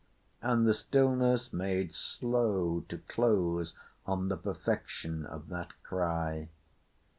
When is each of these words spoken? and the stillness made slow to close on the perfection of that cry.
and 0.41 0.67
the 0.67 0.73
stillness 0.73 1.53
made 1.53 1.93
slow 1.93 2.83
to 2.89 2.97
close 2.97 3.75
on 4.07 4.29
the 4.29 4.35
perfection 4.35 5.27
of 5.27 5.49
that 5.49 5.73
cry. 5.83 6.49